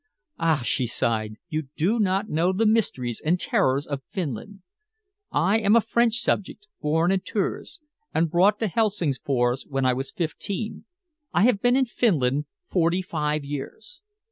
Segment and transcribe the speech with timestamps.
[0.39, 4.63] Ah!" she sighed, "you do not know the mysteries and terrors of Finland.
[5.31, 7.79] I am a French subject, born in Tours,
[8.11, 10.85] and brought to Helsingfors when I was fifteen.
[11.35, 14.01] I have been in Finland forty five years.